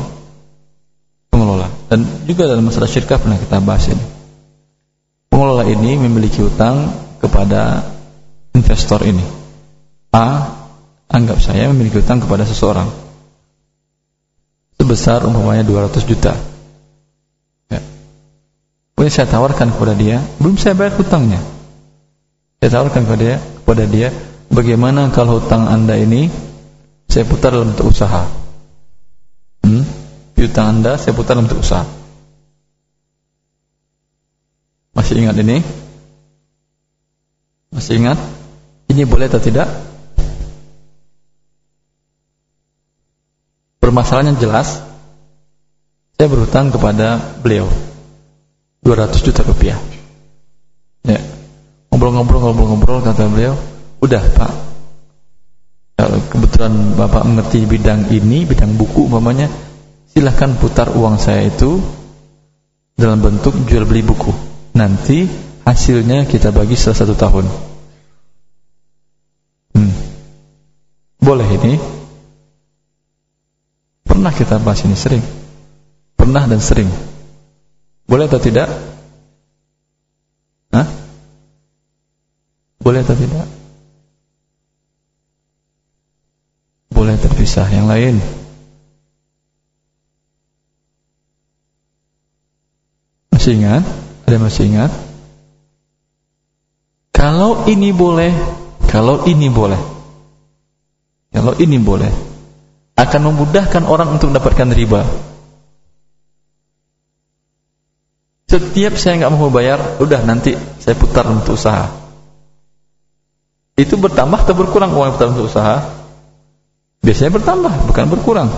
[1.32, 4.04] pengelola dan juga dalam masalah syirkah pernah kita bahas ini.
[5.32, 7.88] Pengelola ini memiliki utang kepada
[8.52, 9.24] investor ini.
[10.12, 10.60] A
[11.08, 12.88] anggap saya memiliki hutang kepada seseorang
[14.76, 16.51] sebesar umpamanya 200 juta.
[19.02, 21.42] Kemudian saya tawarkan kepada dia, belum saya bayar hutangnya.
[22.62, 24.08] Saya tawarkan kepada dia, kepada dia,
[24.46, 26.30] bagaimana kalau hutang anda ini
[27.10, 28.30] saya putar dalam bentuk usaha.
[29.66, 29.82] Hmm?
[30.38, 31.82] Hutang anda saya putar dalam bentuk usaha.
[34.94, 35.66] Masih ingat ini?
[37.74, 38.22] Masih ingat?
[38.86, 39.66] Ini boleh atau tidak?
[43.82, 44.78] Permasalahannya jelas.
[46.14, 47.66] Saya berhutang kepada beliau
[48.82, 49.78] 200 juta rupiah.
[51.06, 51.18] Ya.
[51.94, 53.54] Ngobrol-ngobrol ngobrol-ngobrol kata beliau,
[54.02, 54.52] "Udah, Pak.
[56.02, 59.46] kebetulan Bapak mengerti bidang ini, bidang buku umpamanya,
[60.10, 61.78] silahkan putar uang saya itu
[62.98, 64.34] dalam bentuk jual beli buku.
[64.74, 65.30] Nanti
[65.62, 67.46] hasilnya kita bagi setelah satu tahun."
[69.78, 69.94] Hmm.
[71.22, 71.78] Boleh ini?
[74.02, 75.22] Pernah kita bahas ini sering.
[76.18, 77.11] Pernah dan sering.
[78.12, 78.68] Boleh atau tidak?
[80.68, 80.84] Hah?
[82.76, 83.48] Boleh atau tidak?
[86.92, 87.64] Boleh terpisah.
[87.72, 88.14] Yang lain?
[93.32, 93.80] Masih ingat?
[94.28, 94.92] Ada masih ingat?
[97.16, 98.36] Kalau ini boleh,
[98.92, 99.80] kalau ini boleh.
[101.32, 102.12] Kalau ini boleh
[102.92, 105.31] akan memudahkan orang untuk mendapatkan riba.
[108.52, 111.88] Setiap saya nggak mau bayar, udah nanti saya putar untuk usaha.
[113.80, 115.80] Itu bertambah atau berkurang uang putar untuk usaha?
[117.00, 118.52] Biasanya bertambah, bukan berkurang.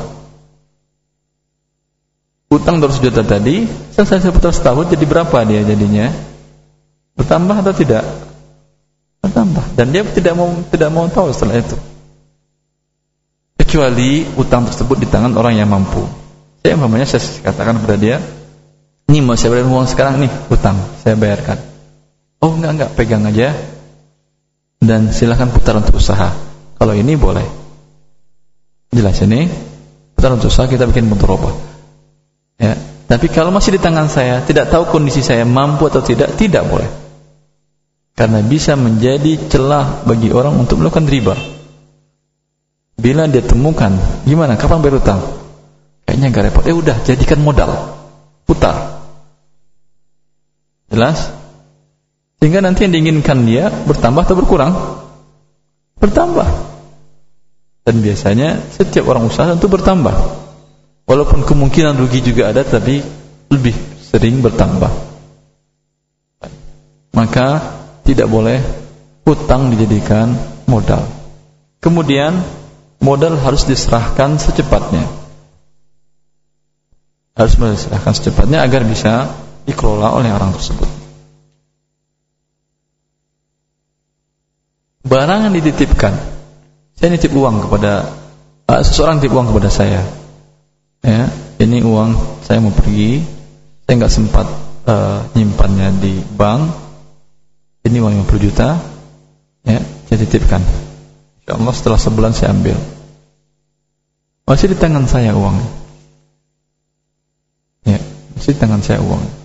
[2.50, 6.10] Utang 200 juta tadi, selesai saya putar setahun jadi berapa dia jadinya?
[7.14, 8.02] Bertambah atau tidak?
[9.22, 9.78] Bertambah.
[9.78, 11.78] Dan dia tidak mau tidak mau tahu setelah itu
[13.74, 16.06] kecuali utang tersebut di tangan orang yang mampu.
[16.62, 18.22] Saya umpamanya saya katakan kepada dia,
[19.08, 21.60] ini mau saya bayar uang sekarang nih, utang, saya bayarkan.
[22.40, 23.52] Oh enggak enggak, pegang aja
[24.84, 26.32] dan silahkan putar untuk usaha.
[26.76, 27.44] Kalau ini boleh.
[28.92, 29.48] Jelas ini,
[30.14, 31.54] putar untuk usaha kita bikin mudharabah.
[32.60, 36.64] Ya, tapi kalau masih di tangan saya, tidak tahu kondisi saya mampu atau tidak, tidak
[36.68, 36.86] boleh.
[38.14, 41.34] Karena bisa menjadi celah bagi orang untuk melakukan riba.
[42.94, 43.90] Bila dia temukan,
[44.22, 44.54] gimana?
[44.54, 45.20] Kapan bayar utang?
[46.06, 46.64] Kayaknya gak repot.
[46.70, 47.74] Eh udah, jadikan modal.
[48.46, 48.93] Putar.
[50.88, 51.32] Jelas?
[52.40, 54.72] Sehingga nanti yang diinginkan dia bertambah atau berkurang?
[55.96, 56.48] Bertambah.
[57.84, 60.12] Dan biasanya setiap orang usaha tentu bertambah.
[61.04, 63.04] Walaupun kemungkinan rugi juga ada, tapi
[63.52, 64.88] lebih sering bertambah.
[67.12, 67.48] Maka
[68.08, 68.60] tidak boleh
[69.24, 70.32] utang dijadikan
[70.64, 71.04] modal.
[71.80, 72.40] Kemudian
[73.04, 75.04] modal harus diserahkan secepatnya.
[77.36, 81.04] Harus diserahkan secepatnya agar bisa dikelola oleh orang tersebut.
[85.04, 86.16] Barang yang dititipkan,
[86.96, 88.08] saya nitip uang kepada
[88.64, 90.00] uh, seseorang titip uang kepada saya.
[91.04, 91.28] Ya,
[91.60, 93.20] ini uang saya mau pergi,
[93.84, 94.48] saya nggak sempat
[94.88, 96.62] uh, nyimpannya di bank.
[97.84, 98.80] Ini uang 50 juta,
[99.68, 100.64] ya, saya titipkan.
[101.44, 102.80] Insyaallah setelah sebulan saya ambil.
[104.48, 105.60] Masih di tangan saya uang.
[107.84, 108.00] Ya,
[108.32, 109.43] masih di tangan saya uang.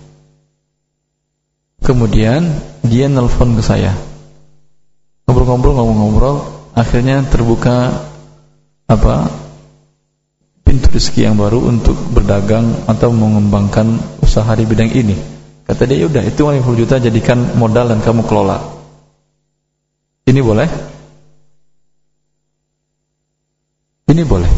[1.80, 2.44] Kemudian
[2.84, 3.96] dia nelpon ke saya.
[5.24, 6.36] Ngobrol-ngobrol, ngobrol-ngobrol,
[6.76, 8.04] akhirnya terbuka
[8.90, 9.30] apa?
[10.70, 15.18] pintu rezeki yang baru untuk berdagang atau mengembangkan usaha di bidang ini.
[15.66, 18.62] Kata dia, udah itu 50 juta jadikan modal dan kamu kelola.
[20.30, 20.68] Ini boleh?
[24.14, 24.50] Ini boleh.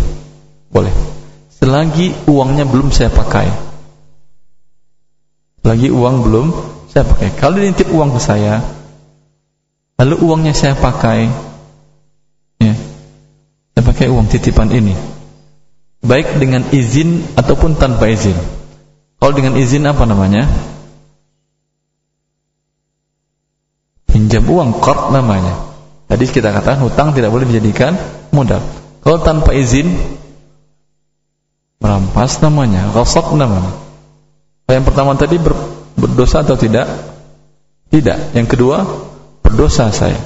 [0.68, 0.92] Boleh.
[1.48, 3.48] Selagi uangnya belum saya pakai.
[5.64, 6.46] Selagi uang belum
[6.92, 7.32] saya pakai.
[7.40, 8.60] Kalau nitip uang ke saya,
[9.96, 11.24] lalu uangnya saya pakai,
[12.60, 12.74] ya,
[13.72, 14.92] saya pakai uang titipan ini,
[16.04, 18.36] baik dengan izin ataupun tanpa izin.
[19.16, 20.44] Kalau dengan izin apa namanya?
[24.12, 25.72] Pinjam uang, kort namanya.
[26.12, 27.96] Tadi kita katakan hutang tidak boleh dijadikan
[28.36, 28.60] modal.
[29.00, 29.88] Kalau tanpa izin,
[31.80, 33.80] merampas namanya, ghasab namanya.
[34.68, 35.56] Yang pertama tadi ber,
[36.02, 36.90] berdosa atau tidak?
[37.94, 38.34] Tidak.
[38.34, 38.82] Yang kedua,
[39.46, 40.18] berdosa saya.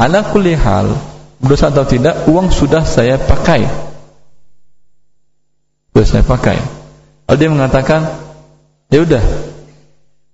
[0.00, 0.88] Ala kulli hal,
[1.36, 3.68] berdosa atau tidak, uang sudah saya pakai.
[5.92, 6.56] Sudah saya pakai.
[7.28, 8.00] Lalu dia mengatakan,
[8.88, 9.20] ya udah,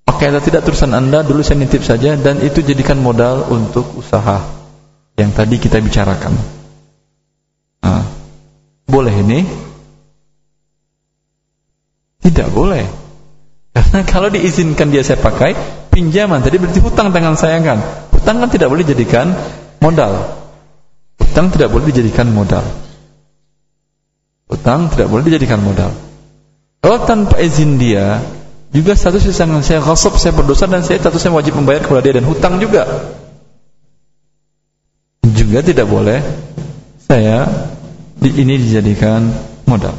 [0.06, 4.38] pakai atau tidak terusan Anda, dulu saya nitip saja dan itu jadikan modal untuk usaha
[5.18, 6.32] yang tadi kita bicarakan.
[7.82, 8.04] Nah,
[8.86, 9.40] boleh ini?
[12.22, 13.05] Tidak boleh.
[13.76, 15.52] Karena kalau diizinkan dia saya pakai
[15.92, 17.76] pinjaman, tadi berarti hutang tangan saya kan.
[18.08, 19.36] Hutang kan tidak boleh dijadikan
[19.84, 20.32] modal.
[21.20, 22.64] Hutang tidak boleh dijadikan modal.
[24.48, 25.92] Hutang tidak boleh dijadikan modal.
[26.80, 28.24] Kalau tanpa izin dia,
[28.72, 32.24] juga status sangat saya ghasab, saya berdosa dan saya statusnya wajib membayar kepada dia dan
[32.24, 32.88] hutang juga.
[35.20, 36.24] Juga tidak boleh
[37.04, 37.44] saya
[38.24, 39.28] ini dijadikan
[39.68, 39.92] modal.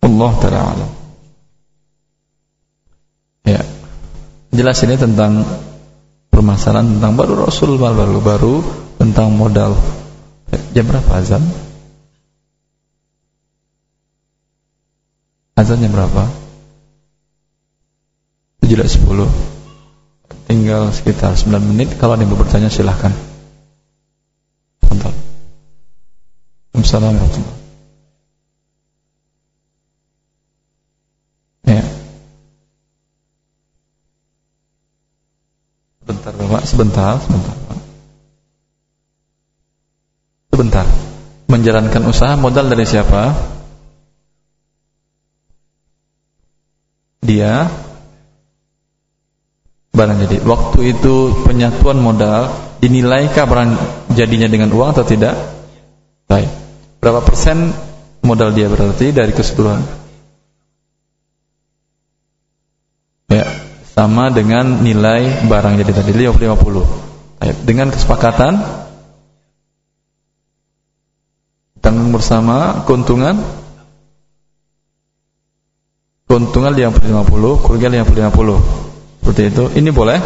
[0.00, 1.01] Allah taala.
[4.52, 5.48] Jelas ini tentang
[6.28, 8.54] permasalahan tentang baru Rasul baru baru
[9.00, 9.72] tentang modal.
[10.76, 11.40] Jam berapa azan?
[15.56, 16.42] Azannya berapa?
[18.72, 19.28] 7.10
[20.48, 23.12] Tinggal sekitar 9 menit Kalau ada yang bertanya silahkan
[26.72, 27.61] Assalamualaikum Ya
[36.72, 37.56] Sebentar sebentar
[40.48, 40.86] Sebentar
[41.52, 43.52] Menjalankan usaha modal dari siapa?
[47.32, 47.64] dia
[49.94, 50.36] barang jadi.
[50.44, 52.50] Waktu itu penyatuan modal
[52.82, 53.70] dinilaikah barang
[54.12, 55.32] jadinya dengan uang atau tidak?
[56.26, 56.50] Baik.
[56.98, 57.70] Berapa persen
[58.26, 60.01] modal dia berarti dari keseluruhan?
[63.92, 67.12] Sama dengan nilai barang jadi tadi 50
[67.42, 67.58] Baik.
[67.66, 68.54] Dengan kesepakatan
[71.82, 73.42] tanggung bersama keuntungan
[76.30, 78.62] keuntungan 50-50, kerugian 50-50.
[79.20, 79.68] Seperti itu.
[79.76, 80.16] Ini boleh?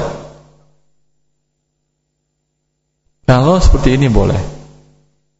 [3.26, 4.38] Kalau seperti ini boleh.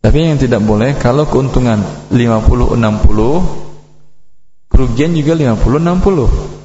[0.02, 6.55] Tapi yang tidak boleh kalau keuntungan 50-60, kerugian juga 50-60.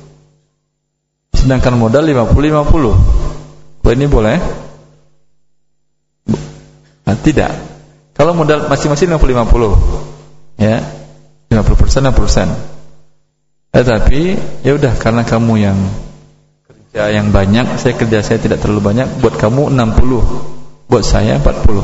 [1.41, 3.81] Sedangkan modal 50-50.
[3.81, 4.37] Kalau ini boleh?
[7.01, 7.49] Nah, tidak.
[8.13, 10.61] Kalau modal masing-masing 50-50.
[10.61, 10.85] Ya.
[11.49, 12.71] 50% 60%.
[13.73, 14.21] Tetapi
[14.61, 15.79] ya udah karena kamu yang
[16.69, 21.81] kerja yang banyak, saya kerja saya tidak terlalu banyak, buat kamu 60, buat saya 40.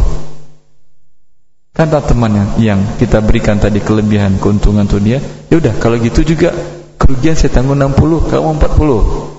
[1.74, 6.22] Kata teman yang, yang kita berikan tadi kelebihan keuntungan tuh dia, ya udah kalau gitu
[6.28, 6.52] juga
[7.00, 9.37] kerugian saya tanggung 60, kamu 40.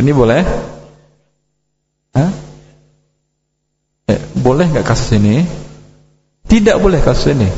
[0.00, 0.42] Ini boleh?
[2.14, 2.30] Hah?
[4.10, 5.46] Eh, boleh nggak kasus ini?
[6.46, 7.48] Tidak boleh kasus ini.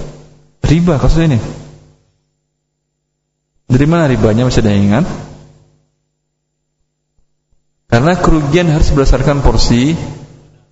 [0.65, 1.39] Riba kasus ini.
[3.67, 5.07] Dari mana ribanya masih ada yang ingat?
[7.87, 9.95] Karena kerugian harus berdasarkan porsi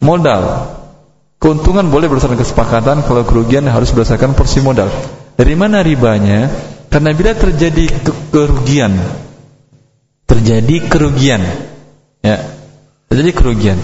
[0.02, 0.70] modal.
[1.42, 4.88] Keuntungan boleh berdasarkan kesepakatan, kalau kerugian harus berdasarkan porsi modal.
[5.34, 6.48] Dari mana ribanya?
[6.88, 8.94] Karena bila terjadi ke kerugian,
[10.24, 11.40] terjadi kerugian,
[12.24, 12.36] ya,
[13.08, 13.78] terjadi kerugian.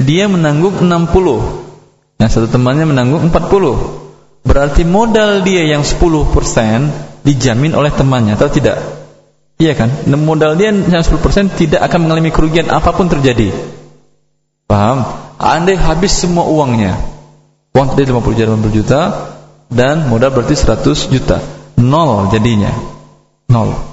[0.00, 0.88] Dia menanggung 60,
[2.16, 4.00] nah satu temannya menanggung 40.
[4.40, 6.32] Berarti modal dia yang 10%
[7.28, 8.80] dijamin oleh temannya atau tidak?
[9.60, 9.92] Iya kan?
[10.08, 13.52] Modal dia yang 10% tidak akan mengalami kerugian apa pun terjadi.
[14.64, 15.04] Paham?
[15.36, 16.96] Andai habis semua uangnya.
[17.76, 19.00] Uang tadi 50 juta, 50 juta
[19.68, 21.38] dan modal berarti 100 juta.
[21.76, 22.72] Nol jadinya.
[23.52, 23.89] Nol.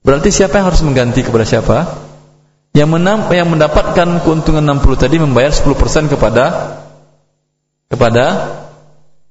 [0.00, 1.78] Berarti siapa yang harus mengganti kepada siapa?
[2.72, 6.44] Yang menang yang mendapatkan keuntungan 60 tadi membayar 10% kepada
[7.90, 8.24] kepada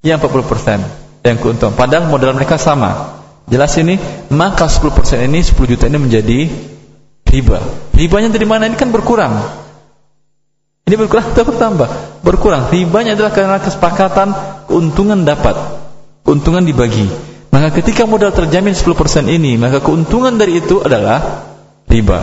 [0.03, 1.73] yang 40% yang keuntungan.
[1.73, 3.17] Padahal modal mereka sama.
[3.49, 3.97] Jelas ini,
[4.29, 6.39] maka 10% ini 10 juta ini menjadi
[7.25, 7.57] riba.
[7.97, 8.69] Ribanya dari mana?
[8.69, 9.33] Ini kan berkurang.
[10.85, 11.89] Ini berkurang atau bertambah?
[12.21, 12.69] Berkurang.
[12.69, 14.33] Ribanya adalah karena kesepakatan
[14.69, 15.57] keuntungan dapat.
[16.21, 17.28] Keuntungan dibagi.
[17.49, 21.49] Maka ketika modal terjamin 10% ini, maka keuntungan dari itu adalah
[21.89, 22.19] riba.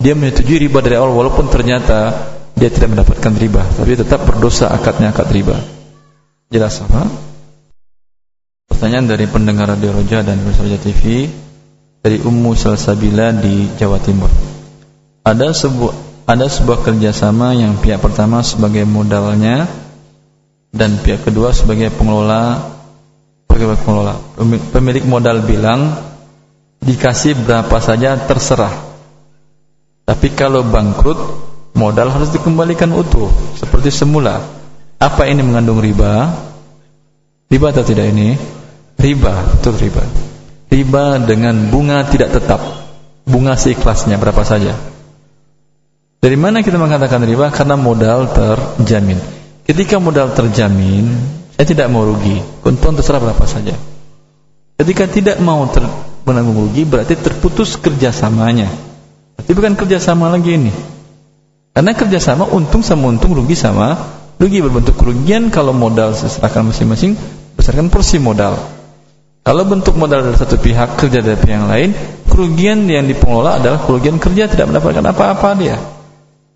[0.00, 2.16] Dia menyetujui riba dari awal walaupun ternyata
[2.56, 5.56] dia tidak mendapatkan riba, tapi tetap berdosa akadnya akad riba.
[6.52, 7.08] Jelas apa?
[8.68, 11.28] Pertanyaan dari pendengar Radio Roja dan Roja TV
[12.02, 14.28] dari Ummu Salsabila di Jawa Timur.
[15.22, 19.70] Ada sebuah ada sebuah kerjasama yang pihak pertama sebagai modalnya
[20.74, 22.74] dan pihak kedua sebagai pengelola.
[24.72, 25.92] Pemilik modal bilang
[26.82, 28.72] dikasih berapa saja terserah.
[30.02, 31.18] Tapi kalau bangkrut
[31.78, 34.42] modal harus dikembalikan utuh seperti semula.
[34.98, 36.30] Apa ini mengandung riba?
[37.50, 38.38] Riba atau tidak ini?
[39.02, 40.04] riba, itu riba.
[40.70, 42.62] Riba dengan bunga tidak tetap.
[43.26, 44.78] Bunga seikhlasnya berapa saja.
[46.22, 47.50] Dari mana kita mengatakan riba?
[47.50, 49.18] Karena modal terjamin.
[49.62, 51.06] ketika modal terjamin,
[51.62, 52.42] saya tidak mau rugi.
[52.66, 53.78] Keuntungan terserah berapa saja.
[54.82, 55.86] Ketika tidak mau ter
[56.26, 58.66] menanggung rugi, berarti terputus kerjasamanya.
[59.38, 60.74] Berarti bukan kerjasama lagi ini.
[61.70, 63.94] Karena kerjasama untung sama untung, rugi sama
[64.42, 67.14] rugi berbentuk kerugian kalau modal serahkan masing-masing
[67.54, 68.58] berdasarkan porsi modal.
[69.46, 71.94] Kalau bentuk modal dari satu pihak kerja dari pihak yang lain,
[72.26, 75.78] kerugian yang dipengelola adalah kerugian kerja tidak mendapatkan apa-apa dia.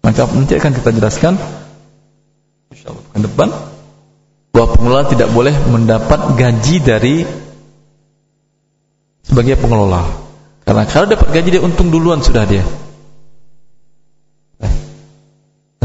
[0.03, 1.39] Maka nanti akan kita jelaskan
[2.75, 3.76] insyaallah ke depan
[4.57, 7.17] bahwa pengelola tidak boleh mendapat gaji dari
[9.21, 10.01] sebagai pengelola.
[10.65, 12.65] Karena kalau dapat gaji dia untung duluan sudah dia.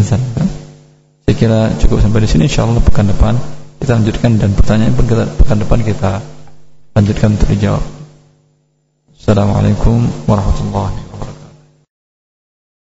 [0.02, 3.36] Saya kira cukup sampai di sini insyaallah pekan depan
[3.84, 6.12] kita lanjutkan dan pertanyaan pun kita, pekan depan kita
[6.96, 7.84] lanjutkan untuk dijawab.
[9.20, 10.00] Assalamualaikum
[10.32, 11.11] warahmatullahi wabarakatuh.